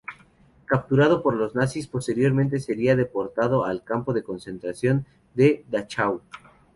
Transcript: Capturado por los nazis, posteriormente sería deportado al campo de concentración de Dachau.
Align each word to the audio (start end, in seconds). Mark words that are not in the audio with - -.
Capturado 0.65 1.21
por 1.21 1.35
los 1.35 1.53
nazis, 1.53 1.85
posteriormente 1.85 2.59
sería 2.59 2.95
deportado 2.95 3.65
al 3.65 3.83
campo 3.83 4.13
de 4.13 4.23
concentración 4.23 5.05
de 5.35 5.63
Dachau. 5.69 6.23